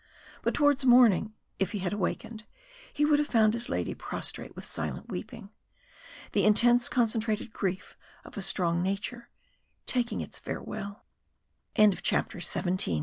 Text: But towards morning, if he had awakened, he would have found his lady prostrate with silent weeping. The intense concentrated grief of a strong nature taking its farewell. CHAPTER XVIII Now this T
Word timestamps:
But 0.41 0.55
towards 0.55 0.83
morning, 0.83 1.35
if 1.59 1.73
he 1.73 1.77
had 1.77 1.93
awakened, 1.93 2.45
he 2.91 3.05
would 3.05 3.19
have 3.19 3.27
found 3.27 3.53
his 3.53 3.69
lady 3.69 3.93
prostrate 3.93 4.55
with 4.55 4.65
silent 4.65 5.09
weeping. 5.09 5.51
The 6.31 6.43
intense 6.43 6.89
concentrated 6.89 7.53
grief 7.53 7.95
of 8.25 8.35
a 8.35 8.41
strong 8.41 8.81
nature 8.81 9.29
taking 9.85 10.19
its 10.19 10.39
farewell. 10.39 11.05
CHAPTER 11.77 12.39
XVIII 12.39 12.63
Now 12.65 12.71
this 12.75 12.83
T 12.83 12.99